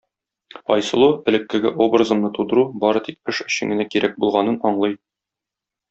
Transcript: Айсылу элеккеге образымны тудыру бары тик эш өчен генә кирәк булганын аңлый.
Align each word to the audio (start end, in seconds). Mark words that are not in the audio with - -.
Айсылу 0.75 1.09
элеккеге 1.31 1.73
образымны 1.87 2.33
тудыру 2.39 2.65
бары 2.85 3.05
тик 3.09 3.33
эш 3.35 3.43
өчен 3.47 3.75
генә 3.77 3.89
кирәк 3.93 4.19
булганын 4.25 4.63
аңлый. 4.73 4.99